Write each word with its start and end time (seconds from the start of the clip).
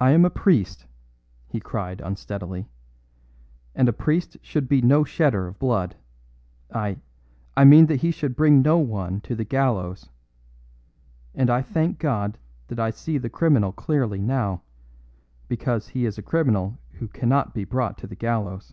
"I 0.00 0.12
am 0.12 0.24
a 0.24 0.30
priest," 0.30 0.86
he 1.46 1.60
cried 1.60 2.00
unsteadily, 2.00 2.70
"and 3.74 3.86
a 3.86 3.92
priest 3.92 4.38
should 4.40 4.66
be 4.66 4.80
no 4.80 5.04
shedder 5.04 5.46
of 5.46 5.58
blood. 5.58 5.94
I 6.72 6.96
I 7.54 7.64
mean 7.66 7.84
that 7.88 8.00
he 8.00 8.10
should 8.10 8.34
bring 8.34 8.62
no 8.62 8.78
one 8.78 9.20
to 9.20 9.34
the 9.34 9.44
gallows. 9.44 10.08
And 11.34 11.50
I 11.50 11.60
thank 11.60 11.98
God 11.98 12.38
that 12.68 12.80
I 12.80 12.88
see 12.88 13.18
the 13.18 13.28
criminal 13.28 13.72
clearly 13.72 14.22
now 14.22 14.62
because 15.48 15.88
he 15.88 16.06
is 16.06 16.16
a 16.16 16.22
criminal 16.22 16.78
who 16.92 17.06
cannot 17.08 17.52
be 17.52 17.64
brought 17.64 17.98
to 17.98 18.06
the 18.06 18.16
gallows." 18.16 18.72